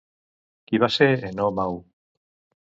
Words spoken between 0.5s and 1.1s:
Qui va ser